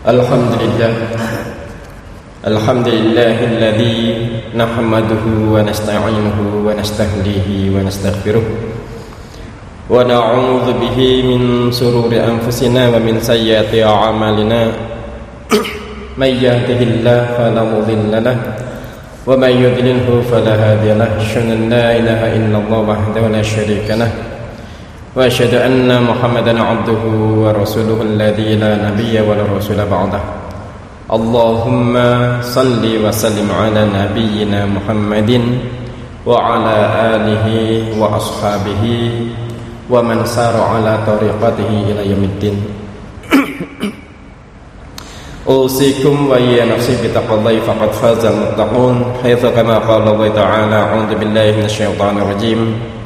الحمد 0.00 0.52
لله 0.64 0.92
الحمد 2.48 2.88
لله 2.88 3.36
الذي 3.52 3.96
نحمده 4.56 5.24
ونستعينه 5.52 6.38
ونستهديه 6.64 7.48
ونستغفره 7.76 8.44
ونعوذ 9.90 10.66
به 10.80 10.98
من 11.28 11.68
سرور 11.68 12.08
أنفسنا 12.16 12.88
ومن 12.96 13.20
سيئات 13.20 13.76
أعمالنا. 13.76 14.62
من 16.16 16.32
يهده 16.32 16.80
الله 16.80 17.20
فلا 17.36 17.60
مضل 17.60 18.12
له 18.24 18.38
ومن 19.28 19.52
يضلله 19.52 20.08
فلا 20.32 20.54
هادي 20.56 20.96
له. 20.96 21.08
أشهد 21.20 21.44
أن 21.44 21.68
لا 21.68 21.86
إله 21.92 22.20
إلا 22.40 22.56
الله 22.56 22.80
وحده 22.88 23.28
لا 23.28 23.42
شريك 23.44 23.84
له. 24.00 24.29
وأشهد 25.16 25.54
أن 25.54 26.02
محمدا 26.02 26.62
عبده 26.62 27.02
ورسوله 27.42 28.02
الذي 28.02 28.54
لا 28.54 28.90
نبي 28.90 29.20
ولا 29.20 29.42
رسول 29.58 29.76
بعده. 29.90 30.20
اللهم 31.10 31.94
صل 32.42 32.84
وسلم 33.04 33.48
على 33.50 33.82
نبينا 33.90 34.60
محمد 34.66 35.30
وعلى 36.26 36.76
آله 37.14 37.46
وأصحابه 37.98 38.84
ومن 39.90 40.18
سار 40.24 40.54
على 40.62 40.94
طريقته 41.06 41.70
إلى 41.90 42.02
يوم 42.10 42.22
الدين. 42.30 42.56
أوصيكم 45.50 46.14
وإيا 46.30 46.64
نفسي 46.70 46.94
بتقوى 47.02 47.38
الله 47.38 47.54
فقد 47.66 47.90
فاز 47.98 48.24
المتقون 48.24 48.94
حيث 49.22 49.42
كما 49.46 49.78
قال 49.78 50.02
الله 50.06 50.28
تعالى 50.28 50.76
أعوذ 50.76 51.10
بالله 51.18 51.46
من 51.58 51.64
الشيطان 51.66 52.14
الرجيم. 52.18 52.99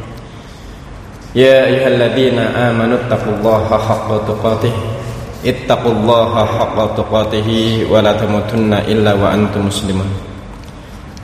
يا 1.34 1.66
أيها 1.66 1.88
الذين 1.98 2.38
آمنوا 2.38 2.98
اتقوا 3.06 3.33
الله 3.43 3.66
حق 3.66 4.09
تقاته. 4.30 4.74
اتقوا 5.43 5.93
الله 5.93 6.32
حق 6.46 6.79
تقاته 6.95 7.51
ولا 7.90 8.13
تموتن 8.15 8.73
إلا 8.87 9.13
وأنتم 9.18 9.66
مسلمون. 9.66 10.07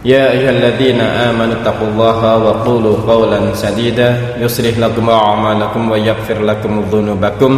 يا 0.05 0.35
أيها 0.35 0.51
الذين 0.51 1.01
آمنوا 1.01 1.63
اتقوا 1.63 1.89
الله 1.95 2.21
وقولوا 2.37 2.97
قولا 3.07 3.55
سديدا. 3.55 4.43
يصلح 4.43 4.83
لكم 4.83 5.11
أعمالكم 5.11 5.91
ويغفر 5.91 6.39
لكم 6.43 6.73
ذنوبكم. 6.93 7.53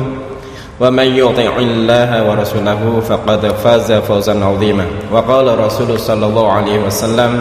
ومن 0.81 1.09
يطع 1.17 1.55
الله 1.57 2.11
ورسوله 2.29 2.83
فقد 3.09 3.43
فاز 3.65 3.93
فوزا 3.93 4.45
عظيما. 4.45 4.87
وقال 5.09 5.47
رسول 5.59 5.91
صلى 6.01 6.25
الله 6.27 6.47
عليه 6.53 6.79
وسلم 6.85 7.33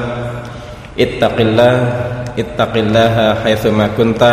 اتق 1.00 1.36
الله 1.40 1.76
اتق 2.40 2.74
الله 2.76 3.16
حيثما 3.44 3.86
كنت. 4.00 4.24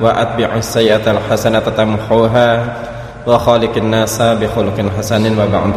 وأتبع 0.00 0.50
السيئة 0.56 1.10
الحسنة 1.10 1.66
تمحوها 1.76 2.48
وخالق 3.26 3.74
الناس 3.76 4.16
بخلق 4.22 4.76
حسن 4.98 5.24
وبعد 5.38 5.76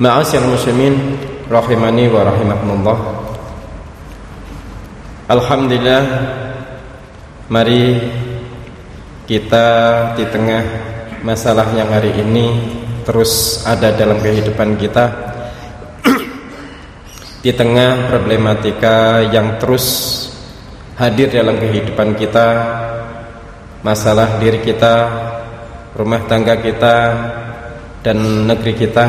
معاشر 0.00 0.38
المسلمين 0.38 0.94
rahimani 1.48 2.12
wa 2.12 2.28
rahimakumullah 2.28 2.98
Alhamdulillah 5.32 6.04
Mari 7.48 7.96
kita 9.24 9.66
di 10.12 10.28
tengah 10.28 10.64
masalah 11.24 11.72
yang 11.72 11.88
hari 11.88 12.12
ini 12.20 12.52
terus 13.08 13.64
ada 13.64 13.96
dalam 13.96 14.20
kehidupan 14.20 14.76
kita 14.76 15.08
Di 17.40 17.56
tengah 17.56 18.12
problematika 18.12 19.24
yang 19.24 19.56
terus 19.56 20.21
hadir 20.93 21.33
dalam 21.33 21.57
kehidupan 21.57 22.13
kita 22.13 22.47
masalah 23.81 24.37
diri 24.37 24.61
kita 24.61 24.93
rumah 25.97 26.21
tangga 26.29 26.57
kita 26.61 26.95
dan 28.05 28.17
negeri 28.45 28.73
kita 28.77 29.05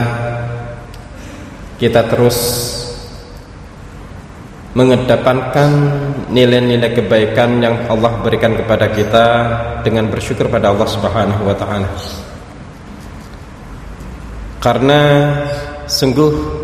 kita 1.76 2.00
terus 2.08 2.38
mengedepankan 4.74 5.70
nilai-nilai 6.34 6.90
kebaikan 6.98 7.62
yang 7.62 7.86
Allah 7.86 8.18
berikan 8.26 8.58
kepada 8.58 8.90
kita 8.90 9.26
dengan 9.86 10.10
bersyukur 10.10 10.50
pada 10.50 10.74
Allah 10.74 10.88
Subhanahu 10.90 11.46
wa 11.46 11.54
taala. 11.54 11.88
Karena 14.58 15.00
sungguh 15.86 16.63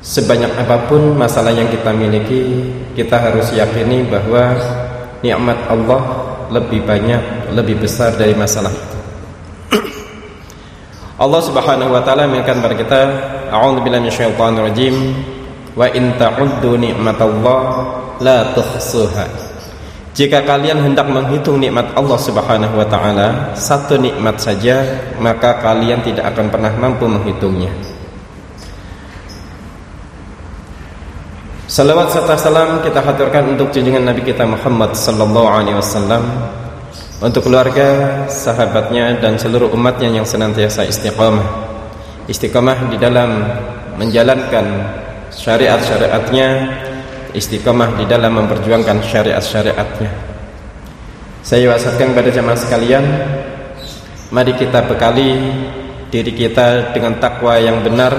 Sebanyak 0.00 0.56
apa 0.56 0.88
pun 0.88 1.12
masalah 1.12 1.52
yang 1.52 1.68
kita 1.68 1.92
miliki 1.92 2.72
Kita 2.96 3.20
harus 3.20 3.52
yakini 3.52 4.08
bahwa 4.08 4.56
Nikmat 5.20 5.68
Allah 5.68 6.00
lebih 6.48 6.88
banyak 6.88 7.52
Lebih 7.52 7.84
besar 7.84 8.16
dari 8.16 8.32
masalah 8.32 8.72
itu. 8.72 8.98
Allah 11.22 11.40
subhanahu 11.44 11.92
wa 11.92 12.00
ta'ala 12.00 12.24
mengingatkan 12.24 12.64
kepada 12.64 12.76
kita 12.80 13.00
A'udhu 13.52 13.84
billahi 13.84 14.08
minasyaitanir 14.08 14.72
rajim. 14.72 14.96
Wa 15.76 15.92
in 15.92 16.16
ta'uddu 16.16 16.80
ni'matallah 16.80 17.60
La 18.24 18.56
tuhsuha. 18.56 19.52
Jika 20.16 20.48
kalian 20.48 20.80
hendak 20.80 21.12
menghitung 21.12 21.60
nikmat 21.60 21.92
Allah 21.92 22.16
subhanahu 22.16 22.74
wa 22.80 22.88
ta'ala 22.88 23.52
Satu 23.52 23.94
nikmat 24.00 24.42
saja 24.42 24.82
Maka 25.22 25.62
kalian 25.62 26.02
tidak 26.02 26.34
akan 26.34 26.50
pernah 26.50 26.72
mampu 26.74 27.06
menghitungnya 27.06 27.99
Salawat 31.70 32.10
serta 32.10 32.34
salam 32.34 32.82
kita 32.82 32.98
haturkan 32.98 33.54
untuk 33.54 33.70
junjungan 33.70 34.02
Nabi 34.02 34.26
kita 34.26 34.42
Muhammad 34.42 34.90
sallallahu 34.90 35.46
alaihi 35.46 35.78
wasallam 35.78 36.18
untuk 37.22 37.46
keluarga, 37.46 38.26
sahabatnya 38.26 39.22
dan 39.22 39.38
seluruh 39.38 39.70
umatnya 39.70 40.10
yang 40.10 40.26
senantiasa 40.26 40.82
istiqamah. 40.90 41.46
Istiqamah 42.26 42.90
di 42.90 42.98
dalam 42.98 43.46
menjalankan 44.02 44.66
syariat-syariatnya, 45.30 46.48
istiqamah 47.38 48.02
di 48.02 48.04
dalam 48.10 48.34
memperjuangkan 48.34 49.06
syariat-syariatnya. 49.06 50.10
Saya 51.46 51.70
wasiatkan 51.70 52.18
kepada 52.18 52.34
jemaah 52.34 52.58
sekalian, 52.58 53.04
mari 54.34 54.58
kita 54.58 54.90
bekali 54.90 55.38
diri 56.10 56.34
kita 56.34 56.90
dengan 56.90 57.14
takwa 57.22 57.62
yang 57.62 57.78
benar 57.86 58.10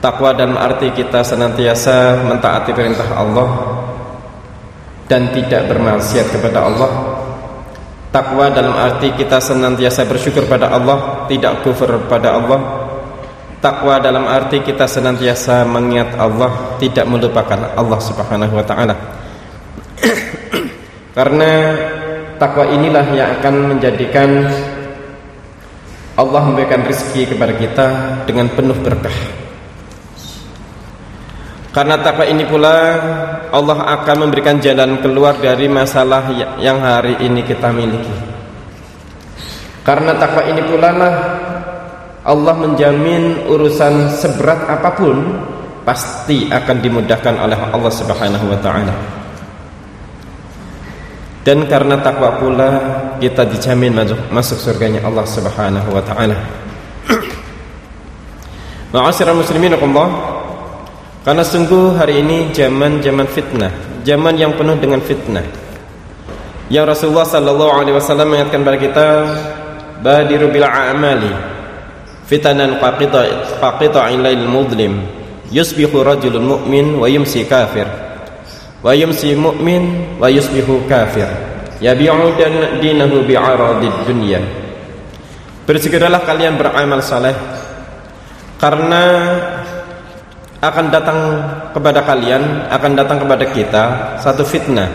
Takwa 0.00 0.32
dalam 0.32 0.56
arti 0.56 0.88
kita 0.96 1.20
senantiasa 1.20 2.24
mentaati 2.24 2.72
perintah 2.72 3.04
Allah 3.12 3.48
dan 5.04 5.28
tidak 5.36 5.68
bermaksiat 5.68 6.32
kepada 6.32 6.64
Allah. 6.64 6.90
Takwa 8.08 8.48
dalam 8.48 8.72
arti 8.74 9.12
kita 9.12 9.36
senantiasa 9.38 10.08
bersyukur 10.08 10.48
pada 10.48 10.72
Allah, 10.72 11.28
tidak 11.28 11.60
kufur 11.60 12.00
pada 12.08 12.32
Allah. 12.32 12.88
Takwa 13.60 14.00
dalam 14.00 14.24
arti 14.24 14.64
kita 14.64 14.88
senantiasa 14.88 15.68
mengingat 15.68 16.16
Allah, 16.16 16.80
tidak 16.80 17.04
melupakan 17.04 17.76
Allah 17.76 18.00
Subhanahu 18.00 18.56
wa 18.56 18.64
taala. 18.64 18.96
Karena 21.16 21.50
takwa 22.40 22.72
inilah 22.72 23.04
yang 23.12 23.36
akan 23.36 23.76
menjadikan 23.76 24.48
Allah 26.16 26.40
memberikan 26.48 26.88
rezeki 26.88 27.36
kepada 27.36 27.52
kita 27.52 27.86
dengan 28.24 28.48
penuh 28.48 28.80
berkah. 28.80 29.49
Karena 31.70 31.94
takwa 32.02 32.26
ini 32.26 32.42
pula 32.50 32.98
Allah 33.54 33.78
akan 34.02 34.26
memberikan 34.26 34.58
jalan 34.58 34.98
keluar 34.98 35.38
dari 35.38 35.70
masalah 35.70 36.26
ya- 36.34 36.58
yang 36.58 36.82
hari 36.82 37.14
ini 37.22 37.46
kita 37.46 37.70
miliki. 37.70 38.10
Karena 39.86 40.18
takwa 40.18 40.42
ini 40.50 40.66
pula 40.66 40.90
lah 40.90 41.14
Allah 42.26 42.54
menjamin 42.58 43.46
urusan 43.46 44.10
seberat 44.18 44.66
apa 44.66 44.90
pun 44.98 45.18
pasti 45.86 46.50
akan 46.50 46.76
dimudahkan 46.82 47.38
oleh 47.38 47.56
Allah 47.56 47.92
Subhanahu 47.94 48.50
wa 48.50 48.58
taala. 48.58 48.94
Dan 51.40 51.64
karena 51.70 51.96
takwa 52.02 52.36
pula 52.36 52.70
kita 53.16 53.46
dijamin 53.48 53.94
masuk, 53.96 54.20
masuk 54.28 54.58
surganya 54.58 55.00
Allah 55.06 55.24
Subhanahu 55.24 55.88
wa 55.88 56.02
taala. 56.04 56.36
Ma'asyiral 58.92 59.38
muslimin 59.38 59.72
Allah 59.72 60.39
karena 61.20 61.44
sungguh 61.44 62.00
hari 62.00 62.24
ini 62.24 62.48
zaman-zaman 62.56 63.28
fitnah, 63.28 63.68
zaman 64.08 64.40
yang 64.40 64.56
penuh 64.56 64.76
dengan 64.80 65.04
fitnah. 65.04 65.44
Yang 66.72 66.96
Rasulullah 66.96 67.28
sallallahu 67.28 67.72
alaihi 67.82 67.96
wasallam 67.98 68.32
mengingatkan 68.32 68.62
kepada 68.62 68.78
kita, 68.78 69.06
badiru 70.00 70.48
bil 70.48 70.64
a'mali 70.64 71.32
fitanan 72.30 72.78
qaqita 72.78 73.58
qaqita 73.58 74.14
ilail 74.14 74.46
mudlim. 74.46 75.02
Yusbihu 75.50 76.06
rajulun 76.06 76.46
mu'min 76.46 76.94
wa 77.02 77.10
yumsi 77.10 77.42
kafir. 77.42 77.84
Wa 78.80 78.94
yumsi 78.94 79.34
mu'min 79.34 80.16
wa 80.22 80.30
yusbihu 80.30 80.86
kafir. 80.86 81.26
Yabi'u 81.82 82.38
dinahu 82.78 83.26
bi'aradid 83.26 83.92
dunya. 84.06 84.38
Bersegeralah 85.66 86.22
kalian 86.22 86.54
beramal 86.54 87.02
saleh. 87.02 87.34
Karena 88.62 89.02
akan 90.60 90.92
datang 90.92 91.18
kepada 91.72 92.04
kalian, 92.04 92.68
akan 92.68 92.92
datang 92.92 93.18
kepada 93.24 93.44
kita 93.48 93.84
satu 94.20 94.44
fitnah. 94.44 94.88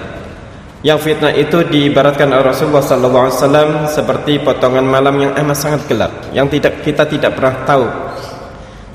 Yang 0.85 1.00
fitnah 1.01 1.33
itu 1.33 1.65
diibaratkan 1.65 2.29
oleh 2.29 2.45
Rasulullah 2.45 2.85
sallallahu 2.85 3.25
alaihi 3.25 3.38
wasallam 3.41 3.69
seperti 3.89 4.38
potongan 4.45 4.85
malam 4.85 5.17
yang 5.17 5.33
amat 5.41 5.57
sangat 5.57 5.81
gelap 5.89 6.13
yang 6.29 6.45
tidak 6.45 6.85
kita 6.85 7.09
tidak 7.09 7.33
pernah 7.33 7.65
tahu 7.65 7.89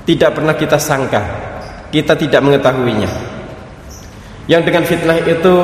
tidak 0.07 0.31
pernah 0.31 0.55
kita 0.55 0.79
sangka 0.79 1.19
kita 1.91 2.15
tidak 2.15 2.39
mengetahuinya. 2.39 3.11
Yang 4.47 4.61
dengan 4.71 4.83
fitnah 4.87 5.19
itu 5.27 5.55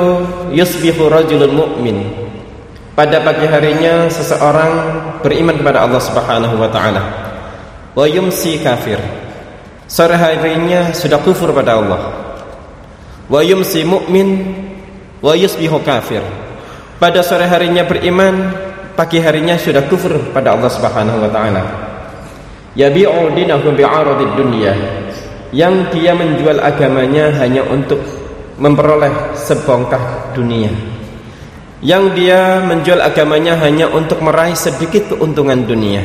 yusbihu 0.52 1.08
rajulun 1.08 1.52
mu'min. 1.56 1.98
Pada 2.92 3.24
pagi 3.24 3.48
harinya 3.48 4.12
seseorang 4.12 4.72
beriman 5.24 5.56
kepada 5.56 5.88
Allah 5.88 6.02
Subhanahu 6.02 6.60
wa 6.60 6.68
taala. 6.68 7.02
Wa 7.96 8.04
yumsi 8.04 8.60
kafir 8.60 9.00
sore 9.88 10.14
harinya 10.14 10.92
sudah 10.92 11.18
kufur 11.24 11.50
pada 11.56 11.80
Allah. 11.80 12.00
Wa 13.26 13.40
yumsi 13.40 13.82
mu'min 13.82 14.28
wa 15.24 15.32
yusbihu 15.32 15.80
kafir. 15.82 16.20
Pada 17.00 17.24
sore 17.24 17.48
harinya 17.48 17.88
beriman 17.88 18.52
pagi 18.92 19.18
harinya 19.18 19.56
sudah 19.56 19.88
kufur 19.88 20.30
pada 20.30 20.54
Allah 20.54 20.70
Subhanahu 20.70 21.24
wa 21.24 21.30
taala. 21.32 21.62
Yabi'u 22.76 23.32
dinahu 23.32 23.72
bi'aradid 23.74 24.30
dunya. 24.36 24.76
Yang 25.48 25.96
dia 25.96 26.12
menjual 26.12 26.60
agamanya 26.60 27.32
hanya 27.40 27.64
untuk 27.64 28.04
memperoleh 28.60 29.32
sebongkah 29.32 30.34
dunia. 30.36 30.68
Yang 31.80 32.04
dia 32.18 32.58
menjual 32.60 32.98
agamanya 33.00 33.54
hanya 33.62 33.86
untuk 33.88 34.18
meraih 34.20 34.58
sedikit 34.58 35.14
keuntungan 35.14 35.62
dunia. 35.62 36.02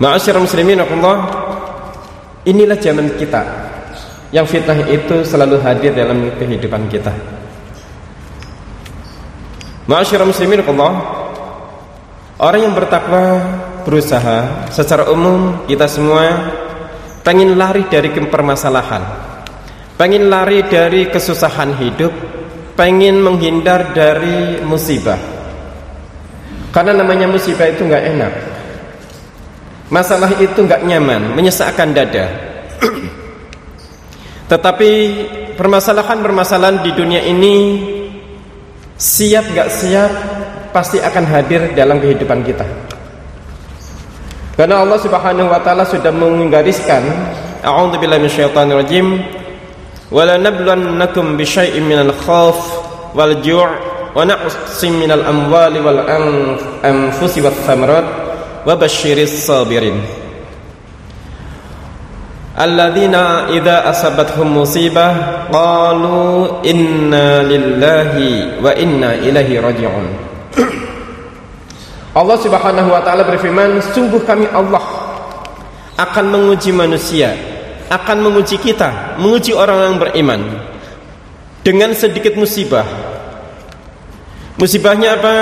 Ma'asyiral 0.00 0.42
muslimin 0.42 0.80
Allah 0.80 1.43
inilah 2.44 2.76
zaman 2.78 3.16
kita 3.16 3.42
yang 4.34 4.44
fitnah 4.44 4.84
itu 4.88 5.22
selalu 5.24 5.62
hadir 5.62 5.94
dalam 5.94 6.28
kehidupan 6.36 6.90
kita. 6.90 7.12
Ma'asyiral 9.84 10.28
muslimin 10.32 10.64
Allah, 10.64 10.92
orang 12.40 12.60
yang 12.64 12.74
bertakwa 12.74 13.40
berusaha 13.84 14.68
secara 14.72 15.12
umum 15.12 15.68
kita 15.68 15.84
semua 15.84 16.50
pengen 17.20 17.54
lari 17.54 17.84
dari 17.86 18.08
permasalahan, 18.10 19.04
pengen 20.00 20.32
lari 20.32 20.64
dari 20.66 21.12
kesusahan 21.12 21.76
hidup, 21.78 22.12
pengen 22.74 23.20
menghindar 23.20 23.92
dari 23.92 24.60
musibah. 24.64 25.20
Karena 26.74 26.96
namanya 26.96 27.30
musibah 27.30 27.70
itu 27.70 27.86
nggak 27.86 28.04
enak. 28.18 28.53
Masalah 29.94 30.34
itu 30.42 30.58
nggak 30.58 30.82
nyaman, 30.90 31.38
menyesakkan 31.38 31.94
dada. 31.94 32.26
Tetapi 34.50 34.90
permasalahan-permasalahan 35.54 36.82
di 36.82 36.90
dunia 36.98 37.22
ini 37.22 37.54
siap 38.98 39.54
gak 39.54 39.70
siap 39.70 40.12
pasti 40.74 40.98
akan 40.98 41.24
hadir 41.30 41.70
dalam 41.78 42.02
kehidupan 42.02 42.42
kita. 42.42 42.66
Karena 44.58 44.82
Allah 44.82 44.98
Subhanahu 44.98 45.50
wa 45.50 45.62
taala 45.62 45.86
sudah 45.86 46.10
menggariskan 46.10 47.02
A'udzubillahi 47.62 48.22
minasyaitonir 48.22 48.78
rajim 48.82 49.06
wala 50.10 50.38
nabluwannakum 50.38 51.38
bisyai'in 51.38 51.82
minal 51.82 52.12
khauf 52.22 52.58
wal 53.14 53.34
ju' 53.42 53.66
wa 54.14 54.22
naqsim 54.22 54.94
minal 54.94 55.26
amwali 55.26 55.82
wal 55.82 56.02
anfusi 56.86 57.42
wath 57.42 57.56
thamarat 57.66 58.23
asabathum 63.90 64.62
musibah 64.62 65.44
qalu 65.50 66.62
inna 66.64 67.44
lillahi 67.44 68.62
wa 68.62 68.70
inna 68.72 69.20
ilaihi 69.20 69.60
raji'un 69.60 70.06
Allah 72.14 72.36
Subhanahu 72.38 72.88
wa 72.94 73.02
taala 73.02 73.26
berfirman 73.26 73.82
sungguh 73.90 74.22
kami 74.22 74.46
Allah 74.54 74.82
akan 75.98 76.24
menguji 76.30 76.70
manusia 76.70 77.34
akan 77.90 78.16
menguji 78.22 78.56
kita 78.62 79.18
menguji 79.20 79.52
orang 79.52 79.92
yang 79.92 79.96
beriman 80.00 80.40
dengan 81.64 81.96
sedikit 81.96 82.36
musibah. 82.36 82.84
Musibahnya 84.60 85.18
apa? 85.18 85.36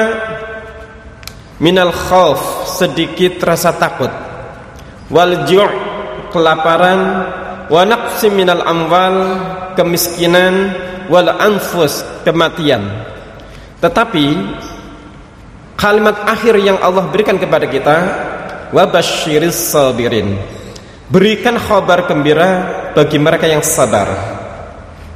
Minal 1.58 1.92
khauf 1.92 2.61
sedikit 2.82 3.38
rasa 3.46 3.78
takut. 3.78 4.10
Wal 5.06 5.46
ju' 5.46 5.70
kelaparan 6.34 7.00
wa 7.70 7.82
naqsim 7.86 8.34
minal 8.34 8.66
amwal 8.66 9.16
kemiskinan 9.78 10.74
wal 11.06 11.30
anfus 11.30 12.02
kematian. 12.26 12.82
Tetapi 13.78 14.26
kalimat 15.78 16.26
akhir 16.26 16.58
yang 16.58 16.78
Allah 16.82 17.06
berikan 17.06 17.38
kepada 17.38 17.70
kita 17.70 17.96
wa 18.74 18.82
basyiris 18.90 19.70
sabirin. 19.70 20.34
Berikan 21.12 21.60
kabar 21.60 22.08
gembira 22.08 22.50
bagi 22.96 23.20
mereka 23.20 23.44
yang 23.44 23.60
sabar. 23.60 24.08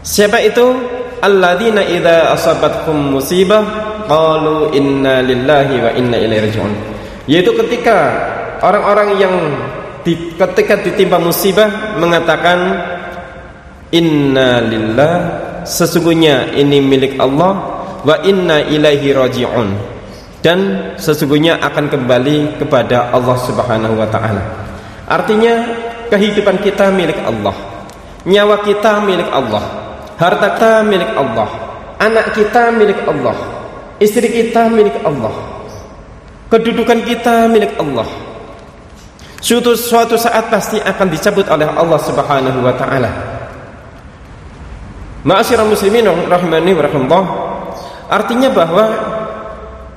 Siapa 0.04 0.38
itu? 0.44 0.94
Alladzina 1.24 1.80
idza 1.80 2.36
asabatkum 2.36 3.16
musibah 3.16 3.64
qalu 4.04 4.76
inna 4.76 5.24
lillahi 5.24 5.74
wa 5.80 5.90
inna 5.96 6.20
ilaihi 6.20 6.44
rajiun 6.44 6.95
yaitu 7.26 7.50
ketika 7.54 7.96
orang-orang 8.62 9.18
yang 9.18 9.34
di, 10.06 10.34
ketika 10.38 10.78
ditimpa 10.82 11.18
musibah 11.18 11.98
mengatakan 11.98 12.58
inna 13.90 14.62
lillah 14.62 15.14
sesungguhnya 15.66 16.54
ini 16.54 16.78
milik 16.78 17.18
Allah 17.18 17.82
wa 18.06 18.16
inna 18.22 18.62
ilaihi 18.62 19.10
raji'un 19.10 19.68
dan 20.46 20.94
sesungguhnya 20.94 21.58
akan 21.58 21.90
kembali 21.90 22.62
kepada 22.62 23.10
Allah 23.10 23.34
Subhanahu 23.42 23.98
wa 23.98 24.06
taala. 24.06 24.42
Artinya 25.10 25.66
kehidupan 26.06 26.62
kita 26.62 26.94
milik 26.94 27.18
Allah. 27.26 27.54
Nyawa 28.22 28.62
kita 28.62 29.02
milik 29.02 29.26
Allah. 29.34 29.62
Harta 30.14 30.54
kita 30.54 30.72
milik 30.86 31.10
Allah. 31.18 31.50
Anak 31.98 32.30
kita 32.34 32.70
milik 32.70 33.02
Allah. 33.10 33.34
Istri 33.98 34.28
kita 34.30 34.70
milik 34.70 35.02
Allah. 35.02 35.55
Kedudukan 36.46 37.02
kita 37.02 37.50
milik 37.50 37.74
Allah 37.78 38.26
suatu 39.46 39.78
suatu 39.78 40.18
saat 40.18 40.50
pasti 40.50 40.82
akan 40.82 41.06
dicabut 41.06 41.46
oleh 41.46 41.70
Allah 41.70 42.00
Subhanahu 42.02 42.66
wa 42.66 42.74
taala. 42.74 43.10
Ma'asyiral 45.22 45.70
muslimin 45.70 46.06
rahimani 46.06 46.74
wa 46.74 46.82
rahimallah. 46.82 47.24
Artinya 48.10 48.50
bahwa 48.50 48.84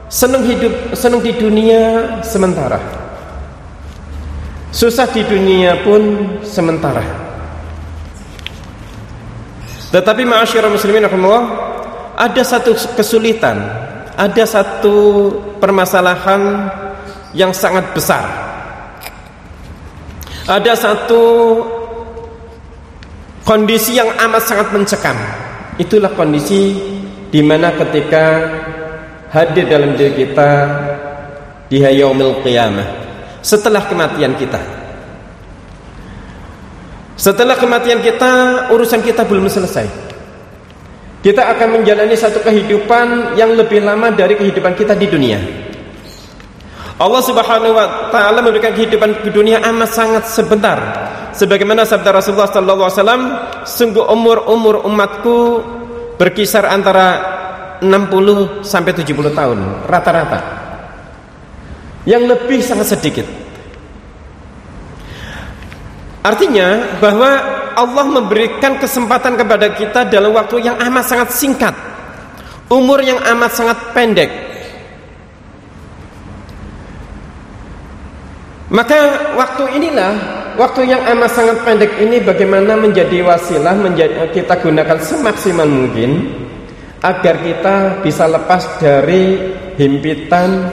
senang 0.10 0.46
hidup 0.46 0.94
senang 0.98 1.22
di 1.22 1.34
dunia 1.34 1.82
sementara. 2.22 2.78
Susah 4.70 5.10
di 5.10 5.26
dunia 5.26 5.82
pun 5.82 6.02
sementara. 6.46 7.02
Tetapi 9.90 10.22
ma'asyiral 10.30 10.74
muslimin 10.74 11.10
rahimallah, 11.10 11.46
ada 12.14 12.42
satu 12.46 12.78
kesulitan, 12.94 13.66
ada 14.20 14.44
satu 14.44 15.32
permasalahan 15.64 16.68
yang 17.32 17.56
sangat 17.56 17.96
besar 17.96 18.50
ada 20.50 20.74
satu 20.74 21.22
kondisi 23.46 24.02
yang 24.02 24.10
amat 24.18 24.42
sangat 24.50 24.74
mencekam. 24.74 25.14
Itulah 25.78 26.10
kondisi 26.18 26.74
di 27.30 27.42
mana 27.46 27.70
ketika 27.78 28.50
hadir 29.30 29.70
dalam 29.70 29.94
diri 29.94 30.26
kita 30.26 30.50
di 31.70 31.78
yaumil 31.86 32.42
qiyamah 32.42 32.90
setelah 33.46 33.86
kematian 33.86 34.34
kita. 34.42 34.58
Setelah 37.14 37.54
kematian 37.54 38.02
kita, 38.02 38.66
urusan 38.74 39.06
kita 39.06 39.28
belum 39.30 39.46
selesai. 39.52 40.09
Kita 41.20 41.52
akan 41.52 41.80
menjalani 41.80 42.16
satu 42.16 42.40
kehidupan 42.40 43.36
yang 43.36 43.52
lebih 43.60 43.84
lama 43.84 44.08
dari 44.16 44.40
kehidupan 44.40 44.72
kita 44.72 44.96
di 44.96 45.08
dunia. 45.12 45.40
Allah 47.00 47.24
Subhanahu 47.24 47.76
wa 47.76 48.12
taala 48.12 48.40
memberikan 48.40 48.76
kehidupan 48.76 49.24
di 49.24 49.32
dunia 49.32 49.60
amat 49.68 49.90
sangat 49.92 50.24
sebentar. 50.32 50.80
Sebagaimana 51.36 51.88
sabda 51.88 52.12
Rasulullah 52.12 52.52
sallallahu 52.52 52.88
alaihi 52.88 53.00
wasallam, 53.00 53.24
sungguh 53.64 54.04
umur-umur 54.04 54.84
umatku 54.84 55.38
berkisar 56.20 56.68
antara 56.68 57.08
60 57.80 58.64
sampai 58.64 58.92
70 58.92 59.32
tahun 59.32 59.60
rata-rata. 59.88 60.40
Yang 62.04 62.24
lebih 62.36 62.60
sangat 62.64 62.96
sedikit. 62.96 63.28
Artinya 66.20 67.00
bahwa 67.00 67.59
Allah 67.80 68.04
memberikan 68.04 68.76
kesempatan 68.76 69.40
kepada 69.40 69.72
kita 69.72 70.12
dalam 70.12 70.36
waktu 70.36 70.68
yang 70.68 70.76
amat 70.92 71.06
sangat 71.08 71.30
singkat. 71.32 71.76
Umur 72.68 73.00
yang 73.02 73.18
amat 73.24 73.52
sangat 73.56 73.78
pendek 73.98 74.50
Maka 78.70 79.34
waktu 79.34 79.82
inilah 79.82 80.14
waktu 80.54 80.94
yang 80.94 81.02
amat 81.18 81.32
sangat 81.34 81.58
pendek 81.66 81.90
ini 81.98 82.22
bagaimana 82.22 82.78
menjadi 82.78 83.26
wasilah 83.26 83.74
menjadi, 83.74 84.30
kita 84.30 84.62
gunakan 84.62 85.02
semaksimal 85.02 85.66
mungkin 85.66 86.30
agar 87.02 87.42
kita 87.42 87.76
bisa 88.06 88.30
lepas 88.30 88.78
dari 88.78 89.42
himpitan 89.74 90.70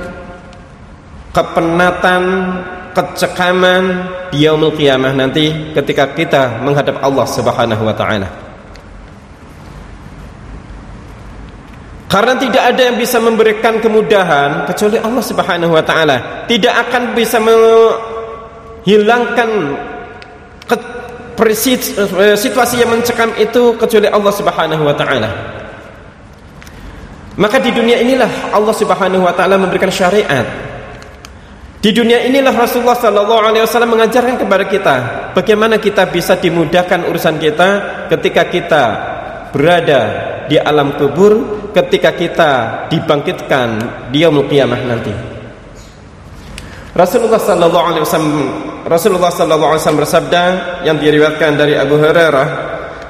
kepenatan 1.32 2.22
kecekaman 2.96 4.08
di 4.32 4.48
yaumul 4.48 4.72
qiyamah 4.72 5.12
nanti 5.12 5.52
ketika 5.76 6.16
kita 6.16 6.64
menghadap 6.64 7.04
Allah 7.04 7.28
Subhanahu 7.28 7.84
wa 7.84 7.92
taala. 7.92 8.24
Karena 12.08 12.40
tidak 12.40 12.72
ada 12.72 12.88
yang 12.88 12.96
bisa 12.96 13.20
memberikan 13.20 13.76
kemudahan 13.82 14.64
kecuali 14.64 14.96
Allah 14.96 15.20
Subhanahu 15.20 15.76
wa 15.76 15.84
taala. 15.84 16.48
Tidak 16.48 16.72
akan 16.72 17.12
bisa 17.12 17.36
menghilangkan 17.42 19.76
situasi 22.40 22.80
yang 22.80 22.96
mencekam 22.96 23.28
itu 23.36 23.76
kecuali 23.76 24.08
Allah 24.08 24.32
Subhanahu 24.32 24.88
wa 24.88 24.96
taala. 24.96 25.28
Maka 27.36 27.60
di 27.60 27.68
dunia 27.68 28.00
inilah 28.00 28.56
Allah 28.56 28.72
Subhanahu 28.72 29.28
wa 29.28 29.36
taala 29.36 29.60
memberikan 29.60 29.92
syariat. 29.92 30.65
Di 31.76 31.92
dunia 31.92 32.25
inilah 32.25 32.56
Rasulullah 32.56 32.97
sallallahu 32.97 33.42
alaihi 33.47 33.62
wasallam 33.62 33.95
mengajarkan 33.95 34.40
kepada 34.40 34.64
kita 34.66 34.95
bagaimana 35.37 35.76
kita 35.76 36.09
bisa 36.09 36.40
dimudahkan 36.40 37.04
urusan 37.06 37.37
kita 37.37 37.68
ketika 38.11 38.42
kita 38.49 38.85
berada 39.52 40.00
di 40.50 40.59
alam 40.59 40.97
kubur, 40.97 41.68
ketika 41.76 42.16
kita 42.16 42.50
dibangkitkan 42.90 43.68
di 44.11 44.25
yaumul 44.25 44.49
nanti. 44.49 45.37
Rasulullah 46.97 47.37
sallallahu 47.37 47.87
alaihi 47.92 48.09
wasallam 48.09 48.33
Rasulullah 48.88 49.28
sallallahu 49.28 49.76
alaihi 49.76 49.85
wasallam 49.85 50.00
bersabda 50.00 50.42
yang 50.88 50.97
diriwayatkan 50.97 51.61
dari 51.61 51.76
Abu 51.76 52.00
Hurairah 52.00 52.49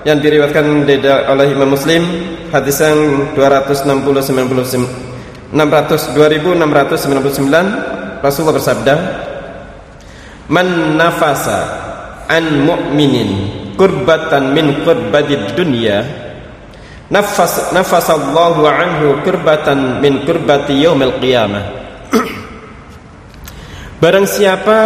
yang 0.03 0.19
diriwayatkan 0.19 0.91
oleh 1.31 1.47
Imam 1.55 1.71
Muslim 1.71 2.03
hadis 2.51 2.83
yang 2.83 3.31
260 3.39 4.11
600 5.55 5.55
2699 5.55 7.96
Rasulullah 8.25 8.57
bersabda 8.57 8.95
Man 10.47 10.95
nafasa 10.95 11.59
an 12.31 12.63
mu'minin 12.63 13.31
kurbatan 13.75 14.55
min 14.55 14.87
kurbadid 14.87 15.59
dunya 15.59 16.07
nafas 17.11 17.75
nafasallahu 17.75 18.63
anhu 18.67 19.23
kurbatan 19.27 19.99
min 19.99 20.23
kurbati 20.23 20.87
yaumil 20.87 21.19
qiyamah. 21.19 21.65
Barang 24.03 24.27
siapa 24.27 24.79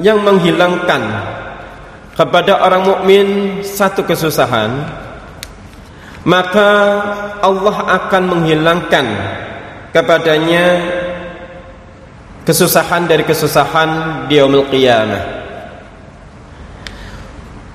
yang 0.00 0.24
menghilangkan 0.24 1.02
kepada 2.16 2.64
orang 2.64 2.82
mukmin 2.84 3.26
satu 3.60 4.08
kesusahan, 4.08 4.72
maka 6.24 6.70
Allah 7.44 7.76
akan 8.00 8.22
menghilangkan 8.24 9.06
kepadanya 9.92 10.64
kesusahan 12.46 13.10
dari 13.10 13.26
kesusahan 13.26 14.24
di 14.30 14.38
yaumil 14.38 14.70
qiyamah. 14.70 15.22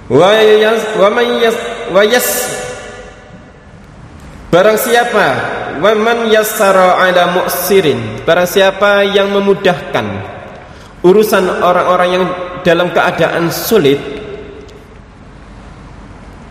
Wa 0.08 0.32
yas 0.40 0.96
wa 0.96 1.08
man 1.12 1.28
yas 1.44 1.58
wa 1.92 2.02
yas. 2.08 2.30
Barang 4.52 4.80
siapa 4.80 5.28
waman 5.84 6.32
yassara 6.32 7.04
ala 7.04 7.36
mu'sirin. 7.36 8.24
Barang 8.24 8.48
siapa 8.48 9.04
yang 9.08 9.32
memudahkan 9.32 10.08
urusan 11.04 11.64
orang-orang 11.64 12.10
yang 12.16 12.26
dalam 12.64 12.92
keadaan 12.92 13.48
sulit 13.48 14.00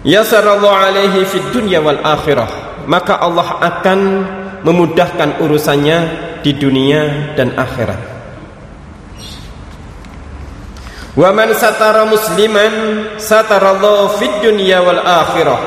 yassarallahu 0.04 0.72
alaihi 0.72 1.24
fid 1.28 1.44
dunya 1.52 1.80
wal 1.80 2.00
akhirah. 2.00 2.48
Maka 2.88 3.20
Allah 3.20 3.48
akan 3.60 4.00
memudahkan 4.64 5.40
urusannya 5.44 6.29
di 6.40 6.56
dunia 6.56 7.34
dan 7.36 7.56
akhirat. 7.56 8.00
Waman 11.18 11.50
satara 11.58 12.06
musliman 12.06 12.74
satarallahu 13.18 14.16
fid 14.16 14.40
dunya 14.40 14.80
wal 14.80 15.02
akhirah. 15.02 15.60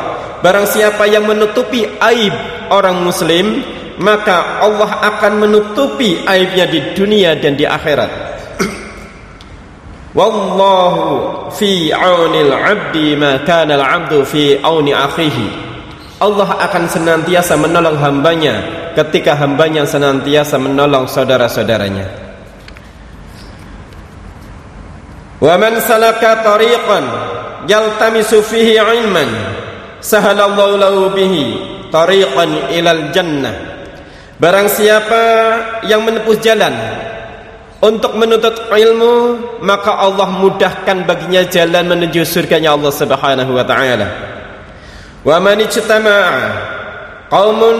Barang 0.44 0.68
siapa 0.68 1.08
yang 1.08 1.24
menutupi 1.24 1.88
aib 1.88 2.36
orang 2.68 3.00
muslim 3.00 3.64
Maka 4.02 4.66
Allah 4.66 4.90
akan 5.14 5.46
menutupi 5.46 6.26
aibnya 6.26 6.66
di 6.66 6.98
dunia 6.98 7.38
dan 7.38 7.54
di 7.54 7.62
akhirat. 7.62 8.10
Wallahu 10.18 11.06
fi 11.54 11.94
aunil 11.94 12.50
abdi 12.50 13.14
ma 13.14 13.38
kana 13.46 13.78
al-abdu 13.78 14.26
fi 14.26 14.58
auni 14.58 14.98
akhihi. 14.98 15.62
Allah 16.18 16.58
akan 16.58 16.84
senantiasa 16.90 17.54
menolong 17.60 18.00
hambanya 18.02 18.83
ketika 18.94 19.38
hambanya 19.38 19.86
senantiasa 19.86 20.58
menolong 20.62 21.10
saudara-saudaranya. 21.10 22.08
Wa 25.44 25.60
man 25.60 25.76
salaka 25.84 26.40
tariqan 26.40 27.06
yaltamisu 27.68 28.40
fihi 28.44 28.80
ilman 28.80 29.28
sahalallahu 30.04 30.80
lahu 30.80 31.02
bihi 31.16 31.44
tariqan 31.92 32.72
ilal 32.76 33.12
jannah 33.16 33.56
barang 34.40 34.68
siapa 34.68 35.24
yang 35.88 36.04
menempuh 36.04 36.36
jalan 36.44 36.74
untuk 37.84 38.16
menuntut 38.16 38.72
ilmu 38.72 39.14
maka 39.64 40.00
Allah 40.00 40.28
mudahkan 40.28 41.08
baginya 41.08 41.44
jalan 41.48 41.88
menuju 41.88 42.24
surganya 42.24 42.76
Allah 42.76 42.92
Subhanahu 42.92 43.52
wa 43.56 43.64
taala 43.64 44.08
wa 45.24 45.38
man 45.40 45.60
ijtama'a 45.64 46.36
qaumun 47.32 47.78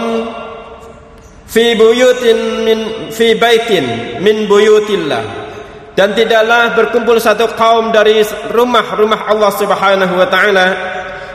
fi 1.48 1.74
buyutin 1.78 2.64
min 2.64 2.78
fi 3.12 3.34
baitin 3.36 4.18
min 4.20 4.48
buyutillah. 4.48 5.44
Dan 5.94 6.10
tidaklah 6.10 6.74
berkumpul 6.74 7.22
satu 7.22 7.54
kaum 7.54 7.94
dari 7.94 8.18
rumah-rumah 8.50 9.30
Allah 9.30 9.52
Subhanahu 9.54 10.14
wa 10.18 10.26
taala 10.26 10.66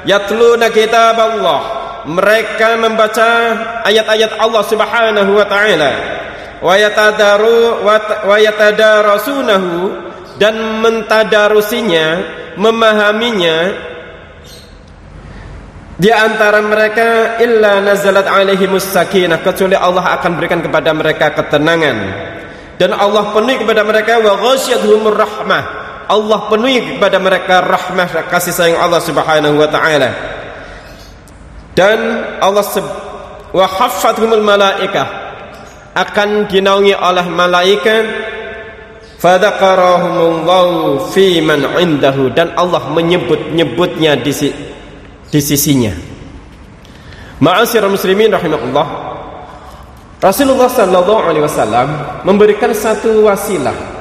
yatluna 0.03 0.67
kitab 0.67 1.15
Allah 1.15 1.79
mereka 2.07 2.79
membaca 2.79 3.29
ayat-ayat 3.83 4.39
Allah 4.39 4.63
Subhanahu 4.63 5.31
wa 5.35 5.45
taala. 5.47 5.91
Wa 6.59 6.75
yatadaru 6.75 7.83
wa 8.27 8.35
yatadarasunahu. 8.39 10.07
Dan 10.39 10.79
mentadarusinya 10.79 12.23
memahaminya 12.55 13.75
di 15.99 16.07
antara 16.07 16.63
mereka 16.63 17.35
illa 17.43 17.83
nazalat 17.83 18.23
alaihimus 18.23 18.87
sakinah 18.87 19.43
kecuali 19.43 19.75
Allah 19.75 20.15
akan 20.15 20.39
berikan 20.39 20.63
kepada 20.63 20.95
mereka 20.95 21.35
ketenangan. 21.35 21.97
Dan 22.79 22.95
Allah 22.95 23.35
penuhi 23.35 23.59
kepada 23.59 23.83
mereka 23.83 24.23
wa 24.23 24.39
ghasyiyatuhumur 24.39 25.19
rahmah. 25.19 25.63
Allah 26.07 26.39
penuhi 26.47 26.95
kepada 26.95 27.19
mereka 27.19 27.59
rahmah 27.67 28.31
kasih 28.31 28.55
sayang 28.55 28.79
Allah 28.79 29.03
Subhanahu 29.03 29.59
wa 29.59 29.67
taala. 29.67 30.09
Dan 31.75 31.99
Allah 32.39 32.63
wa 33.51 33.65
haffathumul 33.67 34.39
malaikah. 34.39 35.27
Akan 35.99 36.47
dinaungi 36.47 36.95
oleh 36.95 37.27
malaikat 37.27 38.07
fadzakarahumullahu 39.19 41.11
fi 41.11 41.43
man 41.43 41.67
indahu. 41.75 42.31
Dan 42.31 42.55
Allah 42.55 42.87
menyebut-nyebutnya 42.87 44.23
di, 44.23 44.31
di 45.29 45.39
sisinya. 45.39 45.93
Ma'asyiral 47.39 47.93
muslimin 47.93 48.33
rahimakumullah. 48.33 49.09
Rasulullah 50.19 50.67
sallallahu 50.67 51.23
alaihi 51.23 51.45
wasallam 51.47 51.87
memberikan 52.27 52.75
satu 52.75 53.23
wasilah 53.23 53.99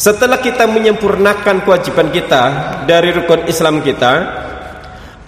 setelah 0.00 0.40
kita 0.40 0.64
menyempurnakan 0.64 1.60
kewajiban 1.60 2.08
kita 2.08 2.42
dari 2.88 3.12
rukun 3.12 3.44
Islam 3.44 3.84
kita, 3.84 4.12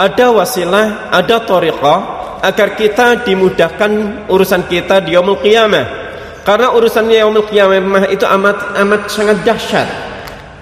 ada 0.00 0.26
wasilah, 0.32 1.12
ada 1.12 1.44
tariqah 1.44 2.00
agar 2.40 2.72
kita 2.72 3.20
dimudahkan 3.20 4.24
urusan 4.32 4.64
kita 4.72 5.04
di 5.04 5.12
yaumul 5.12 5.44
qiyamah. 5.44 6.00
Karena 6.40 6.72
urusan 6.72 7.04
yaumul 7.04 7.44
qiyamah 7.52 8.08
itu 8.08 8.24
amat 8.24 8.72
amat 8.80 9.12
sangat 9.12 9.44
dahsyat. 9.44 10.11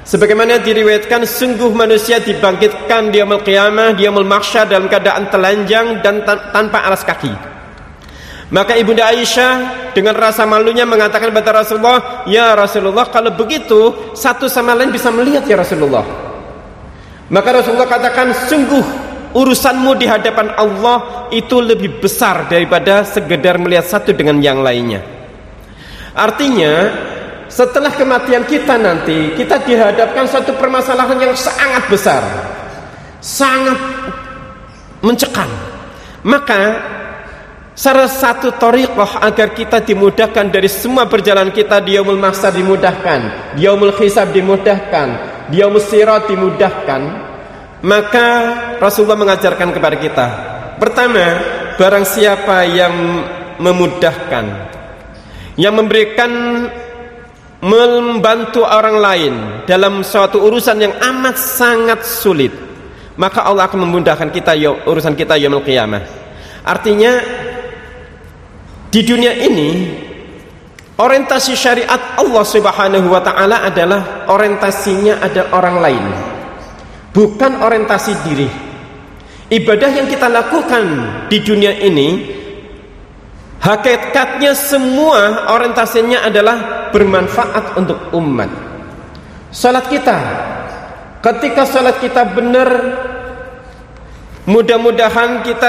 Sebagaimana 0.01 0.65
diriwayatkan 0.65 1.29
sungguh 1.29 1.71
manusia 1.77 2.19
dibangkitkan 2.19 3.13
di 3.13 3.21
yaumul 3.21 3.45
qiyamah, 3.45 3.93
di 3.95 4.09
dalam 4.09 4.89
keadaan 4.89 5.29
telanjang 5.29 6.01
dan 6.01 6.25
tanpa 6.25 6.89
alas 6.89 7.05
kaki. 7.05 7.31
Maka 8.51 8.75
Ibunda 8.75 9.07
Aisyah 9.07 9.53
dengan 9.95 10.19
rasa 10.19 10.43
malunya 10.43 10.83
mengatakan 10.83 11.31
kepada 11.31 11.63
Rasulullah, 11.63 12.27
"Ya 12.27 12.51
Rasulullah, 12.59 13.07
kalau 13.07 13.31
begitu 13.31 14.11
satu 14.11 14.51
sama 14.51 14.75
lain 14.75 14.91
bisa 14.91 15.07
melihat 15.15 15.47
ya 15.47 15.55
Rasulullah." 15.55 16.03
Maka 17.31 17.63
Rasulullah 17.63 17.87
katakan, 17.87 18.35
"Sungguh 18.51 18.83
urusanmu 19.31 19.95
di 19.95 20.11
hadapan 20.11 20.51
Allah 20.59 21.31
itu 21.31 21.63
lebih 21.63 22.03
besar 22.03 22.51
daripada 22.51 23.07
sekedar 23.07 23.55
melihat 23.63 23.87
satu 23.87 24.11
dengan 24.11 24.43
yang 24.43 24.67
lainnya." 24.67 24.99
Artinya, 26.11 26.91
setelah 27.51 27.91
kematian 27.91 28.47
kita 28.47 28.79
nanti, 28.79 29.35
kita 29.35 29.59
dihadapkan 29.67 30.23
satu 30.31 30.55
permasalahan 30.55 31.19
yang 31.19 31.35
sangat 31.35 31.83
besar. 31.91 32.23
Sangat 33.19 33.77
mencekam. 35.03 35.51
Maka 36.23 36.79
salah 37.75 38.07
satu 38.07 38.55
tariqah 38.55 39.19
agar 39.19 39.51
kita 39.51 39.83
dimudahkan 39.83 40.47
dari 40.47 40.71
semua 40.71 41.11
perjalanan 41.11 41.51
kita 41.51 41.83
di 41.83 41.99
yaumul 41.99 42.23
mahsyar 42.23 42.55
dimudahkan, 42.55 43.21
di 43.59 43.67
yaumul 43.67 43.99
hisab 43.99 44.31
dimudahkan, 44.31 45.09
di 45.51 45.59
yaumul 45.59 45.83
sirat 45.83 46.31
dimudahkan, 46.31 47.03
maka 47.83 48.27
Rasulullah 48.79 49.19
mengajarkan 49.19 49.75
kepada 49.75 49.97
kita. 49.99 50.27
Pertama, 50.79 51.25
barang 51.75 52.07
siapa 52.07 52.63
yang 52.69 52.95
memudahkan, 53.59 54.45
yang 55.59 55.75
memberikan 55.77 56.31
membantu 57.61 58.65
orang 58.65 58.97
lain 58.97 59.35
dalam 59.69 60.01
suatu 60.01 60.41
urusan 60.41 60.81
yang 60.81 60.95
amat 60.97 61.37
sangat 61.37 62.01
sulit, 62.09 62.53
maka 63.21 63.45
Allah 63.45 63.69
akan 63.69 63.85
memudahkan 63.85 64.33
kita 64.33 64.57
urusan 64.89 65.13
kita 65.13 65.37
yaumul 65.37 65.61
qiyamah. 65.61 66.01
Artinya 66.65 67.21
di 68.89 69.01
dunia 69.05 69.33
ini 69.37 69.69
orientasi 70.97 71.53
syariat 71.53 72.17
Allah 72.17 72.45
Subhanahu 72.45 73.09
wa 73.13 73.21
taala 73.21 73.65
adalah 73.65 74.25
orientasinya 74.29 75.21
ada 75.21 75.53
orang 75.53 75.77
lain. 75.81 76.05
Bukan 77.13 77.61
orientasi 77.61 78.13
diri. 78.25 78.49
Ibadah 79.51 79.91
yang 79.91 80.07
kita 80.07 80.31
lakukan 80.31 80.85
di 81.27 81.43
dunia 81.43 81.75
ini 81.75 82.40
hakikatnya 83.61 84.53
semua 84.57 85.47
orientasinya 85.53 86.27
adalah 86.27 86.91
bermanfaat 86.91 87.77
untuk 87.79 88.01
umat. 88.17 88.51
Salat 89.55 89.87
kita 89.87 90.17
ketika 91.21 91.63
salat 91.69 92.01
kita 92.01 92.25
benar 92.33 92.69
Mudah-mudahan 94.51 95.45
kita 95.47 95.69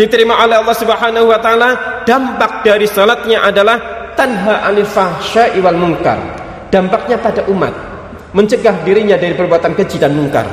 diterima 0.00 0.38
oleh 0.40 0.56
Allah 0.62 0.76
Subhanahu 0.76 1.28
wa 1.28 1.38
taala. 1.44 1.70
Dampak 2.08 2.64
dari 2.64 2.88
salatnya 2.88 3.44
adalah 3.44 3.76
tanha 4.16 4.64
'anil 4.64 4.88
fahsya'i 4.88 5.60
wal 5.60 5.76
munkar. 5.76 6.16
Dampaknya 6.72 7.20
pada 7.20 7.44
umat, 7.52 7.74
mencegah 8.32 8.80
dirinya 8.86 9.20
dari 9.20 9.36
perbuatan 9.36 9.76
keji 9.76 10.00
dan 10.00 10.16
munkar. 10.16 10.46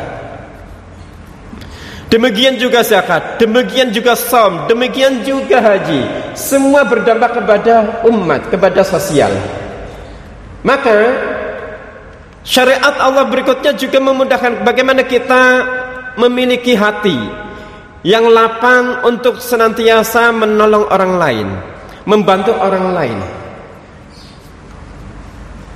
Demikian 2.12 2.60
juga 2.60 2.84
zakat, 2.84 3.40
demikian 3.40 3.96
juga 3.96 4.20
som, 4.20 4.68
demikian 4.68 5.24
juga 5.24 5.64
haji. 5.64 6.36
Semua 6.36 6.84
berdampak 6.84 7.40
kepada 7.40 8.04
umat, 8.04 8.52
kepada 8.52 8.84
sosial. 8.84 9.32
Maka 10.60 10.92
syariat 12.44 13.00
Allah 13.00 13.24
berikutnya 13.32 13.72
juga 13.80 14.04
memudahkan 14.04 14.60
bagaimana 14.68 15.08
kita 15.08 15.44
memiliki 16.20 16.76
hati 16.76 17.16
yang 18.04 18.28
lapang 18.28 19.08
untuk 19.08 19.40
senantiasa 19.40 20.36
menolong 20.36 20.92
orang 20.92 21.14
lain, 21.16 21.48
membantu 22.04 22.52
orang 22.60 22.92
lain. 22.92 23.20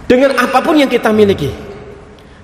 Dengan 0.04 0.36
apa 0.36 0.60
pun 0.60 0.75
yang 0.75 0.92
kita 0.92 1.15
miliki. 1.15 1.48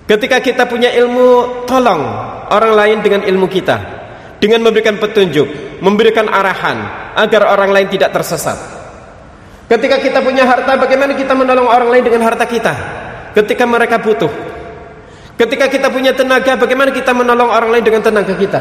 Ketika 0.08 0.40
kita 0.40 0.64
punya 0.64 0.96
ilmu, 0.96 1.68
tolong 1.68 2.32
orang 2.51 2.75
lain 2.75 2.98
dengan 3.00 3.22
ilmu 3.24 3.48
kita. 3.48 4.03
Dengan 4.41 4.65
memberikan 4.65 4.98
petunjuk, 4.98 5.79
memberikan 5.86 6.25
arahan 6.25 6.81
agar 7.13 7.46
orang 7.53 7.70
lain 7.70 7.88
tidak 7.93 8.10
tersesat. 8.10 8.58
Ketika 9.70 10.01
kita 10.01 10.20
punya 10.20 10.43
harta, 10.43 10.75
bagaimana 10.75 11.13
kita 11.13 11.31
menolong 11.38 11.70
orang 11.70 11.93
lain 11.93 12.03
dengan 12.03 12.25
harta 12.25 12.43
kita? 12.50 12.74
Ketika 13.38 13.63
mereka 13.63 14.01
butuh. 14.01 14.27
Ketika 15.38 15.70
kita 15.70 15.88
punya 15.93 16.12
tenaga, 16.12 16.58
bagaimana 16.58 16.89
kita 16.89 17.13
menolong 17.13 17.48
orang 17.48 17.70
lain 17.70 17.86
dengan 17.86 18.01
tenaga 18.01 18.34
kita? 18.34 18.60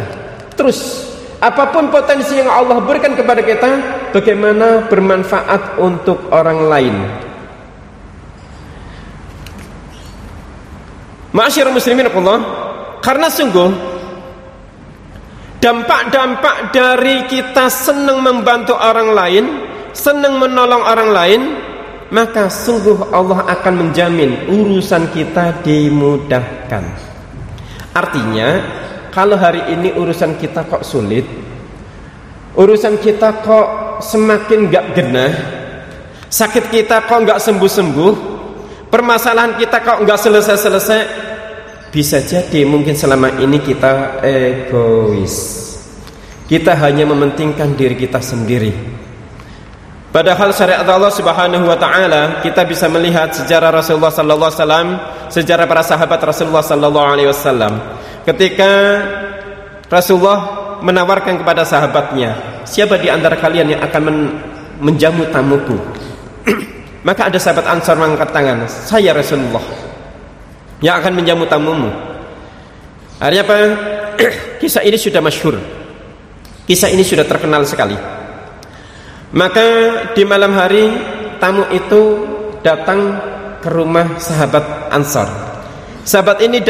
Terus 0.55 1.11
Apa 1.41 1.73
pun 1.73 1.89
potensi 1.89 2.37
yang 2.37 2.53
Allah 2.53 2.85
berikan 2.85 3.17
kepada 3.17 3.41
kita, 3.41 3.69
bagaimana 4.13 4.85
bermanfaat 4.93 5.81
untuk 5.81 6.29
orang 6.29 6.69
lain. 6.69 6.97
Masyarakat 11.33 11.73
muslimin 11.73 12.13
Allah, 12.13 12.39
karena 13.01 13.29
sungguh 13.33 13.71
dampak-dampak 15.61 16.73
dari 16.73 17.29
kita 17.29 17.69
senang 17.69 18.25
membantu 18.25 18.77
orang 18.77 19.13
lain, 19.13 19.45
senang 19.93 20.41
menolong 20.41 20.81
orang 20.85 21.11
lain, 21.13 21.43
maka 22.13 22.49
sungguh 22.49 23.13
Allah 23.13 23.45
akan 23.49 23.75
menjamin 23.89 24.49
urusan 24.49 25.13
kita 25.13 25.61
dimudahkan. 25.61 26.85
Artinya, 27.91 28.49
kalau 29.11 29.37
hari 29.37 29.67
ini 29.75 29.93
urusan 29.93 30.39
kita 30.39 30.65
kok 30.65 30.87
sulit 30.87 31.27
urusan 32.59 32.99
kita 32.99 33.43
kok 33.47 33.69
semakin 34.03 34.71
gak 34.71 34.87
genah 34.95 35.33
sakit 36.31 36.71
kita 36.71 37.07
kok 37.07 37.23
gak 37.27 37.43
sembuh-sembuh 37.43 38.15
permasalahan 38.91 39.55
kita 39.59 39.83
kok 39.83 40.03
gak 40.03 40.19
selesai-selesai 40.19 41.30
bisa 41.91 42.23
jadi 42.23 42.63
mungkin 42.63 42.95
selama 42.95 43.43
ini 43.43 43.59
kita 43.59 44.23
egois 44.23 45.67
kita 46.47 46.75
hanya 46.79 47.07
mementingkan 47.07 47.75
diri 47.75 47.99
kita 47.99 48.23
sendiri 48.23 49.01
Padahal 50.11 50.51
syariat 50.51 50.83
Allah 50.83 51.15
Subhanahu 51.15 51.71
wa 51.71 51.79
taala 51.79 52.43
kita 52.43 52.67
bisa 52.67 52.91
melihat 52.91 53.31
sejarah 53.31 53.71
Rasulullah 53.71 54.11
sallallahu 54.11 54.51
alaihi 54.51 54.59
wasallam, 54.59 54.89
sejarah 55.31 55.71
para 55.71 55.87
sahabat 55.87 56.19
Rasulullah 56.19 56.67
sallallahu 56.67 57.09
alaihi 57.15 57.31
wasallam. 57.31 57.79
Ketika 58.27 58.71
Rasulullah 59.87 60.39
menawarkan 60.83 61.39
kepada 61.47 61.63
sahabatnya, 61.63 62.35
siapa 62.67 62.99
di 62.99 63.07
antara 63.07 63.39
kalian 63.39 63.79
yang 63.79 63.83
akan 63.87 64.03
men 64.03 64.19
menjamu 64.83 65.31
tamuku? 65.31 65.79
Maka 67.07 67.31
ada 67.31 67.39
sahabat 67.39 67.71
Ansar 67.71 67.95
mengangkat 67.95 68.35
tangan, 68.35 68.67
saya 68.67 69.15
Rasulullah 69.15 69.63
yang 70.81 71.01
akan 71.01 71.13
menjamu 71.17 71.45
tamumu. 71.49 71.89
Artinya 73.21 73.45
apa? 73.45 73.57
Kisah 74.61 74.85
ini 74.85 74.97
sudah 74.97 75.21
masyhur. 75.21 75.57
Kisah 76.65 76.89
ini 76.93 77.05
sudah 77.05 77.25
terkenal 77.25 77.65
sekali. 77.69 77.97
Maka 79.31 79.67
di 80.17 80.27
malam 80.27 80.57
hari 80.57 80.91
tamu 81.39 81.69
itu 81.71 82.03
datang 82.65 83.17
ke 83.61 83.69
rumah 83.71 84.19
sahabat 84.19 84.91
Ansar. 84.91 85.29
Sahabat 86.03 86.43
ini 86.43 86.65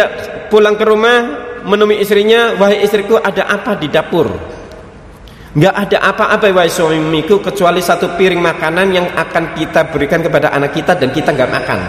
pulang 0.51 0.75
ke 0.75 0.85
rumah 0.85 1.19
menemui 1.65 2.03
istrinya, 2.03 2.59
wahai 2.59 2.83
istriku 2.85 3.17
ada 3.17 3.47
apa 3.47 3.79
di 3.79 3.89
dapur? 3.89 4.29
Enggak 5.51 5.75
ada 5.75 5.99
apa-apa 6.15 6.47
wahai 6.55 6.71
suamiku 6.71 7.43
kecuali 7.43 7.83
satu 7.83 8.15
piring 8.15 8.39
makanan 8.39 8.87
yang 8.95 9.07
akan 9.19 9.59
kita 9.59 9.91
berikan 9.91 10.23
kepada 10.23 10.55
anak 10.55 10.75
kita 10.75 10.95
dan 10.95 11.11
kita 11.11 11.35
enggak 11.35 11.51
makan. 11.51 11.81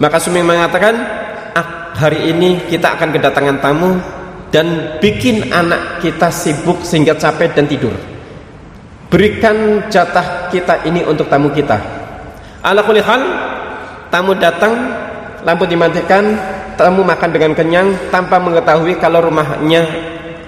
Maka 0.00 0.16
suami 0.16 0.40
mengatakan, 0.40 0.96
ah, 1.52 1.92
hari 1.92 2.32
ini 2.32 2.64
kita 2.72 2.96
akan 2.96 3.12
kedatangan 3.12 3.56
tamu 3.60 4.00
dan 4.48 4.96
bikin 4.96 5.52
anak 5.52 6.00
kita 6.00 6.32
sibuk 6.32 6.80
sehingga 6.80 7.12
capek 7.20 7.52
dan 7.52 7.68
tidur. 7.68 7.92
Berikan 9.12 9.84
jatah 9.92 10.48
kita 10.48 10.88
ini 10.88 11.04
untuk 11.04 11.28
tamu 11.28 11.52
kita. 11.52 11.76
Ala 12.64 12.80
hal, 12.80 13.22
tamu 14.08 14.32
datang, 14.40 14.72
lampu 15.44 15.68
dimatikan, 15.68 16.32
tamu 16.80 17.04
makan 17.04 17.28
dengan 17.28 17.52
kenyang 17.52 17.88
tanpa 18.08 18.40
mengetahui 18.40 18.96
kalau 18.96 19.20
rumahnya 19.20 19.84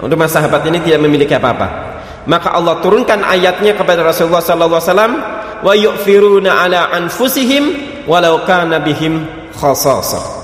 rumah 0.01 0.25
sahabat 0.25 0.65
ini 0.65 0.81
tidak 0.81 1.05
memiliki 1.05 1.37
apa-apa. 1.37 1.93
Maka 2.25 2.55
Allah 2.55 2.79
turunkan 2.79 3.21
ayatnya 3.21 3.75
kepada 3.75 4.01
Rasulullah 4.01 4.41
sallallahu 4.41 4.79
alaihi 4.79 4.89
wasallam 4.89 5.13
wa 5.61 5.73
yu'firuna 5.75 6.51
ala 6.65 6.89
anfusihim 6.95 7.63
walau 8.07 8.47
kana 8.47 8.79
bihim 8.79 9.42
khasasa. 9.57 10.41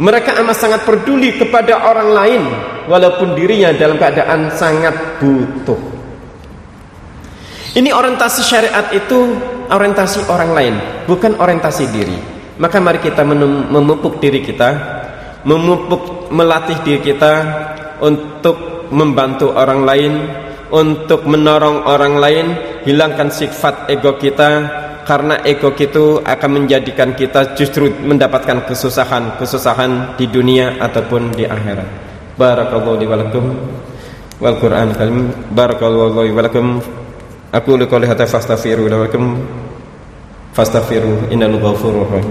Mereka 0.00 0.40
amat 0.40 0.56
sangat 0.56 0.80
peduli 0.88 1.36
kepada 1.36 1.84
orang 1.84 2.10
lain 2.16 2.42
walaupun 2.88 3.36
dirinya 3.36 3.76
dalam 3.76 4.00
keadaan 4.00 4.48
sangat 4.56 5.20
butuh. 5.20 5.76
Ini 7.76 7.92
orientasi 7.92 8.40
syariat 8.40 8.88
itu 8.96 9.36
orientasi 9.68 10.26
orang 10.32 10.50
lain, 10.56 10.74
bukan 11.04 11.36
orientasi 11.36 11.84
diri. 11.92 12.16
Maka 12.56 12.80
mari 12.80 13.00
kita 13.00 13.24
memupuk 13.24 14.20
diri 14.20 14.40
kita 14.40 15.00
memupuk 15.44 16.28
melatih 16.32 16.76
diri 16.84 17.00
kita 17.00 17.32
untuk 18.04 18.88
membantu 18.92 19.52
orang 19.56 19.80
lain, 19.86 20.12
untuk 20.72 21.24
menolong 21.24 21.86
orang 21.88 22.14
lain, 22.20 22.46
hilangkan 22.84 23.32
sifat 23.32 23.88
ego 23.88 24.16
kita 24.20 24.50
karena 25.10 25.42
ego 25.42 25.74
itu 25.74 26.22
akan 26.22 26.50
menjadikan 26.62 27.18
kita 27.18 27.58
justru 27.58 27.90
mendapatkan 27.90 28.62
kesusahan-kesusahan 28.62 30.14
di 30.14 30.30
dunia 30.30 30.78
ataupun 30.78 31.34
di 31.34 31.42
akhirat. 31.50 31.82
Barakallahu 32.38 32.94
li 32.94 33.10
walakum 33.10 33.50
wal 34.38 34.54
Qur'an 34.62 34.94
karim. 34.94 35.34
Barakallahu 35.50 36.22
li 36.22 36.30
walakum. 36.30 36.78
Aku 37.50 37.74
qouli 37.74 38.06
hadza 38.06 38.30
fastaghfiru 38.30 38.86
lakum 38.86 39.34
fastaghfiru 40.54 41.26
innahu 41.34 41.58
ghafurur 41.58 42.06
rahim. 42.06 42.30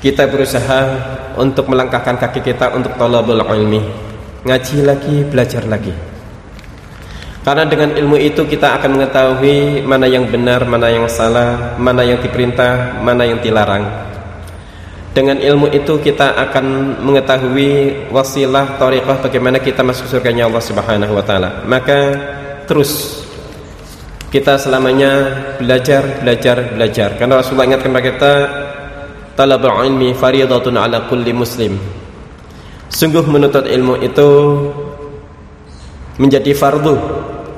kita 0.00 0.24
berusaha 0.32 0.80
untuk 1.36 1.68
melangkahkan 1.68 2.16
kaki 2.16 2.40
kita 2.40 2.72
untuk 2.72 2.96
talabul 2.96 3.44
ilmi. 3.44 3.84
Ngaji 4.48 4.76
lagi 4.88 5.16
belajar 5.28 5.68
lagi. 5.68 5.92
Karena 7.40 7.64
dengan 7.64 7.96
ilmu 7.96 8.20
itu 8.20 8.44
kita 8.44 8.80
akan 8.80 9.00
mengetahui 9.00 9.80
mana 9.84 10.04
yang 10.04 10.28
benar 10.28 10.64
mana 10.68 10.92
yang 10.92 11.08
salah 11.08 11.76
mana 11.80 12.04
yang 12.04 12.20
diperintah 12.20 13.00
mana 13.00 13.28
yang 13.28 13.40
dilarang. 13.40 13.84
Dengan 15.10 15.40
ilmu 15.40 15.72
itu 15.72 16.00
kita 16.00 16.36
akan 16.48 16.96
mengetahui 17.02 18.08
wasilah 18.12 18.76
tariqah 18.76 19.24
bagaimana 19.24 19.58
kita 19.60 19.80
masuk 19.80 20.08
surganya 20.08 20.48
Allah 20.48 20.64
Subhanahu 20.64 21.12
wa 21.16 21.24
taala. 21.24 21.64
Maka 21.64 21.98
terus 22.68 23.24
kita 24.30 24.60
selamanya 24.60 25.32
belajar 25.58 26.22
belajar 26.22 26.56
belajar. 26.76 27.08
Karena 27.18 27.40
Rasulullah 27.40 27.72
ingatkan 27.72 27.90
kepada 27.90 28.06
kita 28.06 28.32
talabul 29.34 29.74
ilmi 29.84 30.14
fariyadatun 30.14 30.76
ala 30.78 31.06
kulli 31.06 31.34
muslim. 31.34 31.78
Sungguh 32.90 33.22
menuntut 33.26 33.70
ilmu 33.70 34.02
itu 34.02 34.28
menjadi 36.18 36.50
fardu 36.52 36.98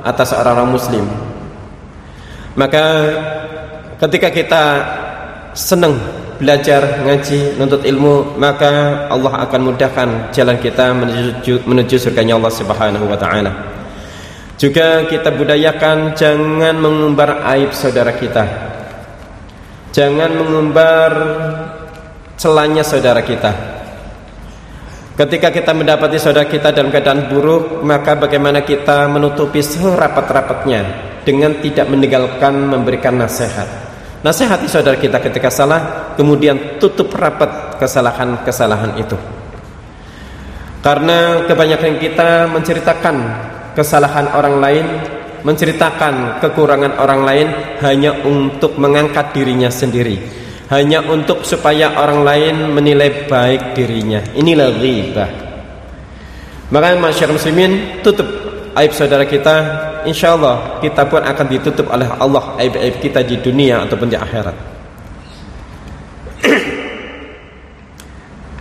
atas 0.05 0.37
orang-orang 0.37 0.71
muslim. 0.77 1.05
Maka 2.53 2.85
ketika 3.97 4.29
kita 4.29 4.65
senang 5.57 5.97
belajar 6.37 7.07
ngaji 7.07 7.57
nuntut 7.57 7.87
ilmu 7.87 8.37
maka 8.37 9.07
Allah 9.09 9.47
akan 9.47 9.61
mudahkan 9.73 10.09
jalan 10.35 10.59
kita 10.59 10.91
menuju 10.93 11.65
menuju 11.65 11.97
surganya 11.97 12.37
Allah 12.37 12.53
Subhanahu 12.53 13.09
wa 13.09 13.17
taala. 13.17 13.53
Juga 14.61 15.09
kita 15.09 15.33
budayakan 15.33 16.13
jangan 16.15 16.77
mengumbar 16.77 17.41
aib 17.57 17.73
saudara 17.73 18.15
kita 18.15 18.72
Jangan 19.93 20.31
mengumbar 20.41 21.13
celanya 22.41 22.81
saudara 22.81 23.21
kita. 23.21 23.53
Ketika 25.13 25.53
kita 25.53 25.77
mendapati 25.77 26.17
saudara 26.17 26.49
kita 26.49 26.73
dalam 26.73 26.89
keadaan 26.89 27.29
buruk, 27.29 27.85
maka 27.85 28.17
bagaimana 28.17 28.65
kita 28.65 29.05
menutupi 29.13 29.61
serapat-rapatnya 29.61 31.13
dengan 31.29 31.61
tidak 31.61 31.93
meninggalkan 31.93 32.57
memberikan 32.57 33.21
nasihat. 33.21 33.69
Nasihati 34.25 34.65
saudara 34.65 34.97
kita 34.97 35.21
ketika 35.21 35.53
salah, 35.53 36.15
kemudian 36.17 36.81
tutup 36.81 37.13
rapat 37.13 37.77
kesalahan-kesalahan 37.77 38.97
itu. 38.97 39.21
Karena 40.81 41.45
kebanyakan 41.45 42.01
kita 42.01 42.49
menceritakan 42.49 43.17
kesalahan 43.77 44.33
orang 44.33 44.57
lain 44.57 44.87
menceritakan 45.43 46.39
kekurangan 46.39 46.99
orang 46.99 47.21
lain 47.27 47.49
hanya 47.83 48.15
untuk 48.23 48.79
mengangkat 48.79 49.35
dirinya 49.35 49.69
sendiri. 49.69 50.19
Hanya 50.73 51.05
untuk 51.05 51.45
supaya 51.45 51.93
orang 52.01 52.25
lain 52.25 52.55
menilai 52.73 53.29
baik 53.29 53.77
dirinya. 53.77 54.25
Inilah 54.33 54.73
ghibah. 54.81 55.31
Maka 56.73 56.97
masyarakat 56.97 57.37
muslimin 57.37 58.01
tutup 58.01 58.25
aib 58.73 58.97
saudara 58.97 59.29
kita. 59.29 59.55
Insyaallah 60.09 60.81
kita 60.81 61.05
pun 61.07 61.21
akan 61.21 61.47
ditutup 61.47 61.87
oleh 61.93 62.09
Allah 62.09 62.57
aib-aib 62.59 62.99
kita 62.99 63.21
di 63.21 63.37
dunia 63.39 63.85
ataupun 63.85 64.09
di 64.09 64.17
akhirat. 64.17 64.57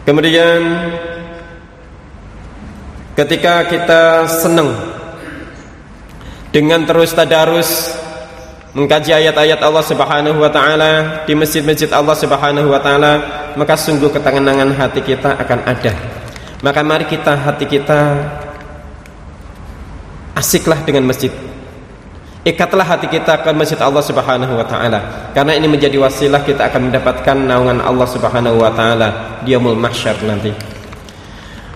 Kemudian 0.01 0.59
ketika 3.15 3.63
kita 3.71 4.27
senang 4.27 5.00
dengan 6.51 6.83
terus 6.83 7.15
tadarus 7.15 7.95
mengkaji 8.75 9.11
ayat-ayat 9.11 9.59
Allah 9.59 9.83
Subhanahu 9.83 10.37
wa 10.39 10.51
taala 10.51 11.23
di 11.27 11.35
masjid-masjid 11.35 11.91
Allah 11.91 12.15
Subhanahu 12.15 12.71
wa 12.71 12.79
taala 12.79 13.11
maka 13.55 13.75
sungguh 13.75 14.11
ketenangan 14.11 14.71
hati 14.75 15.03
kita 15.03 15.35
akan 15.35 15.59
ada. 15.67 15.91
Maka 16.61 16.79
mari 16.85 17.09
kita 17.09 17.35
hati 17.35 17.65
kita 17.65 17.99
asiklah 20.37 20.79
dengan 20.87 21.07
masjid. 21.07 21.31
Ikatlah 22.41 22.85
hati 22.85 23.05
kita 23.05 23.37
ke 23.43 23.49
masjid 23.53 23.77
Allah 23.77 24.01
Subhanahu 24.01 24.53
wa 24.55 24.65
taala. 24.65 25.31
Karena 25.35 25.55
ini 25.55 25.67
menjadi 25.71 25.97
wasilah 25.99 26.41
kita 26.41 26.67
akan 26.67 26.89
mendapatkan 26.89 27.37
naungan 27.37 27.79
Allah 27.83 28.07
Subhanahu 28.07 28.59
wa 28.59 28.71
taala 28.73 29.39
di 29.45 29.53
yaumul 29.55 29.77
mahsyar 29.77 30.19
nanti. 30.25 30.51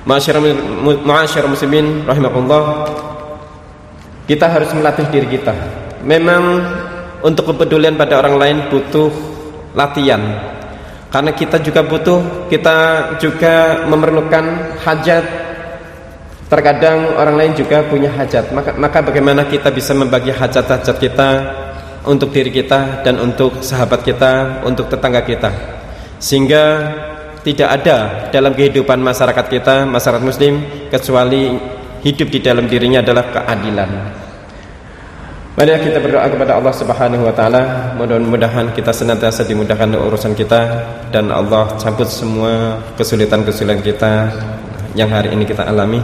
Ma'asyiral 0.05 1.49
muslimin 1.49 2.05
rahimakumullah 2.05 2.85
kita 4.25 4.45
harus 4.49 4.69
melatih 4.73 5.05
diri 5.13 5.37
kita. 5.37 5.53
Memang 6.01 6.43
untuk 7.21 7.53
kepedulian 7.53 7.97
pada 7.97 8.21
orang 8.21 8.35
lain 8.37 8.57
butuh 8.69 9.09
latihan. 9.77 10.21
Karena 11.09 11.31
kita 11.31 11.61
juga 11.61 11.85
butuh, 11.85 12.49
kita 12.51 12.77
juga 13.21 13.85
memerlukan 13.87 14.77
hajat. 14.83 15.25
Terkadang 16.45 17.17
orang 17.17 17.35
lain 17.39 17.51
juga 17.57 17.81
punya 17.87 18.11
hajat. 18.13 18.53
Maka, 18.53 18.77
maka 18.77 18.99
bagaimana 19.01 19.47
kita 19.49 19.73
bisa 19.73 19.95
membagi 19.97 20.29
hajat-hajat 20.29 20.97
kita 20.99 21.29
untuk 22.05 22.29
diri 22.29 22.53
kita 22.53 23.01
dan 23.01 23.17
untuk 23.17 23.65
sahabat 23.65 24.05
kita, 24.05 24.61
untuk 24.61 24.91
tetangga 24.91 25.25
kita. 25.25 25.49
Sehingga 26.21 26.93
tidak 27.41 27.69
ada 27.81 28.29
dalam 28.29 28.53
kehidupan 28.53 29.01
masyarakat 29.01 29.45
kita, 29.49 29.85
masyarakat 29.85 30.23
muslim 30.25 30.65
kecuali 30.89 31.57
hidup 32.05 32.29
di 32.29 32.37
dalam 32.37 32.69
dirinya 32.69 33.01
adalah 33.01 33.25
keadilan. 33.33 33.89
Mari 35.55 35.71
kita 35.87 36.03
berdoa 36.03 36.27
kepada 36.27 36.59
Allah 36.59 36.75
Subhanahu 36.75 37.23
wa 37.25 37.33
taala, 37.33 37.95
mudah-mudahan 37.95 38.75
kita 38.75 38.91
senantiasa 38.91 39.47
dimudahkan 39.47 39.97
urusan 39.97 40.35
kita 40.37 40.61
dan 41.09 41.31
Allah 41.31 41.73
cabut 41.79 42.05
semua 42.05 42.77
kesulitan-kesulitan 42.99 43.79
kita 43.79 44.29
yang 44.99 45.07
hari 45.09 45.31
ini 45.31 45.47
kita 45.47 45.63
alami 45.63 46.03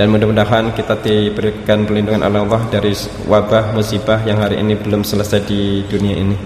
dan 0.00 0.08
mudah-mudahan 0.08 0.72
kita 0.72 0.96
diberikan 0.96 1.84
perlindungan 1.84 2.24
oleh 2.24 2.40
Allah 2.40 2.62
dari 2.72 2.96
wabah 3.28 3.76
musibah 3.76 4.24
yang 4.24 4.40
hari 4.40 4.56
ini 4.56 4.72
belum 4.80 5.04
selesai 5.04 5.44
di 5.44 5.84
dunia 5.84 6.16
ini. 6.16 6.36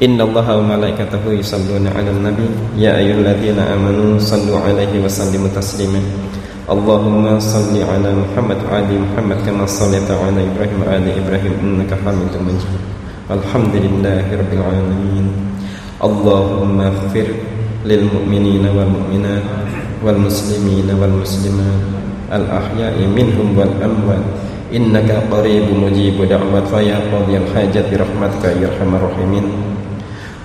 Inna 0.00 0.24
Allah 0.24 0.64
wa 0.64 0.80
malaikatahu 0.80 1.36
yusalluna 1.36 1.92
'alan 1.92 2.24
nabi 2.24 2.48
ya 2.80 2.96
ayyuhalladzina 2.96 3.76
amanu 3.76 4.16
sallu 4.16 4.56
'alaihi 4.56 4.96
wa 4.96 5.12
sallimu 5.12 5.52
taslima. 5.52 6.00
اللهم 6.66 7.38
صل 7.38 7.74
على 7.78 8.10
محمد 8.10 8.58
وآل 8.66 8.90
محمد 8.90 9.38
كما 9.46 9.70
صليت 9.70 10.10
على 10.10 10.50
إبراهيم 10.50 10.78
وآل 10.82 11.06
إبراهيم 11.22 11.54
إنك 11.62 11.94
حميد 12.02 12.34
مجيد. 12.42 12.82
الحمد 13.30 13.74
لله 13.86 14.26
رب 14.34 14.50
العالمين. 14.50 15.26
اللهم 16.02 16.76
اغفر 16.80 17.28
للمؤمنين 17.86 18.64
والمؤمنات 18.66 19.46
والمسلمين 20.02 20.88
والمسلمات 20.90 21.82
الأحياء 22.34 22.96
منهم 23.14 23.48
والأموات. 23.54 24.26
إنك 24.74 25.10
قريب 25.30 25.70
مجيب 25.70 26.18
دعوة 26.18 26.66
فيا 26.66 26.98
قاضي 27.14 27.34
الحاجة 27.46 27.94
برحمتك 27.94 28.44
يا 28.58 28.66
أرحم 28.66 28.90
الراحمين. 28.90 29.46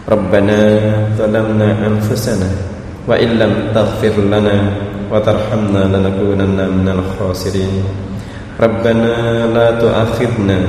ربنا 0.06 0.60
ظلمنا 1.18 1.70
أنفسنا 1.90 2.50
وإن 3.10 3.30
لم 3.42 3.54
تغفر 3.74 4.16
لنا 4.22 4.58
وترحمنا 5.12 5.82
لنكونن 5.92 6.60
من 6.72 6.88
الخاسرين. 6.88 7.84
ربنا 8.62 9.14
لا 9.54 9.68
تؤاخذنا 9.72 10.60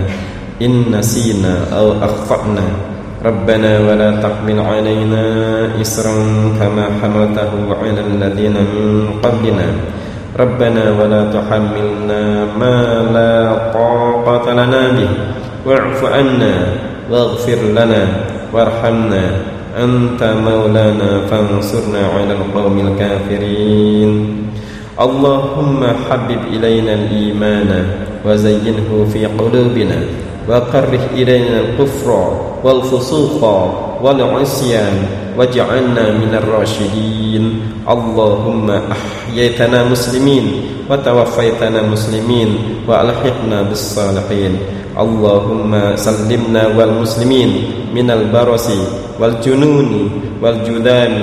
إن 0.63 0.73
نسينا 0.91 1.55
أو 1.79 1.93
أخطأنا. 2.03 2.67
ربنا 3.25 3.71
ولا 3.87 4.11
تحمل 4.19 4.59
علينا 4.61 5.25
إسرا 5.81 6.15
كما 6.59 6.85
حملته 6.99 7.53
على 7.83 8.01
الذين 8.01 8.57
من 8.75 9.23
قبلنا. 9.23 9.69
ربنا 10.39 10.85
ولا 10.99 11.23
تحملنا 11.31 12.23
ما 12.59 12.77
لا 13.15 13.33
طاقة 13.71 14.47
لنا 14.53 14.83
به. 14.99 15.13
واعف 15.67 16.01
عنا 16.05 16.55
واغفر 17.11 17.61
لنا 17.79 18.03
وارحمنا. 18.53 19.25
أنت 19.77 20.21
مولانا 20.45 21.21
فانصرنا 21.31 22.07
على 22.07 22.33
القوم 22.33 22.77
الكافرين. 22.79 24.11
اللهم 25.01 25.81
حبب 26.11 26.41
إلينا 26.53 26.95
الإيمان 26.95 27.87
وزينه 28.27 29.07
في 29.13 29.27
قلوبنا 29.27 29.99
وكره 30.49 31.05
إلينا 31.15 31.61
الكفر 31.61 32.09
والفسوق 32.65 33.43
والعصيان 34.03 34.97
واجعلنا 35.39 36.05
من 36.13 36.33
الراشدين. 36.35 37.45
اللهم 37.89 38.71
أحييتنا 38.71 39.85
مسلمين 39.85 40.45
وتوفيتنا 40.93 41.89
مسلمين 41.89 42.85
وألحقنا 42.85 43.63
بالصالحين. 43.73 44.53
اللهم 44.93 45.97
سلمنا 45.97 46.77
والمسلمين 46.77 47.51
من 47.97 48.11
البرص 48.11 48.69
والجنون 49.17 49.89
والجذام 50.43 51.15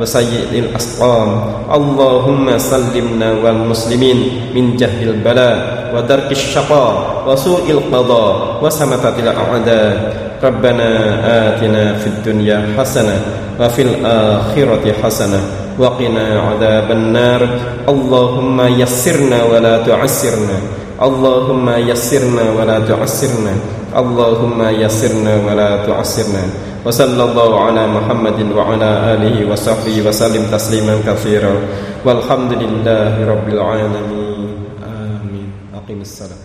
وسيء 0.00 0.48
الأسقام. 0.64 1.30
اللهم 1.68 2.46
سلمنا 2.58 3.28
والمسلمين 3.44 4.18
من 4.56 4.80
جهل 4.80 5.20
البلاء 5.20 5.56
ودرك 5.92 6.32
الشقاء 6.32 6.92
وسوء 7.28 7.64
القضاء 7.68 8.64
وسمتة 8.64 9.16
الأعداء. 9.20 9.94
ربنا 10.38 10.88
آتنا 11.26 11.98
في 11.98 12.06
الدنيا 12.06 12.78
حسنة 12.78 13.16
وفي 13.60 13.82
الآخرة 13.82 14.84
حسنة 15.02 15.67
وقنا 15.78 16.40
عذاب 16.40 16.90
النار. 16.90 17.48
اللهم 17.88 18.60
يسرنا 18.60 19.44
ولا 19.44 19.82
تعسرنا. 19.82 20.58
اللهم 21.02 21.70
يسرنا 21.70 22.44
ولا 22.58 22.78
تعسرنا. 22.80 23.54
اللهم 23.96 24.60
يسرنا 24.68 25.34
ولا 25.46 25.70
تعسرنا. 25.86 26.44
وصلى 26.86 27.24
الله 27.24 27.60
على 27.60 27.86
محمد 27.86 28.52
وعلى 28.56 28.90
آله 29.14 29.52
وصحبه 29.52 30.08
وسلم 30.08 30.42
تسليما 30.52 30.94
كثيرا. 31.06 31.54
والحمد 32.04 32.52
لله 32.52 33.30
رب 33.30 33.48
العالمين. 33.48 34.50
آمين. 34.84 35.48
أقم 35.74 36.00
الصلاة. 36.00 36.37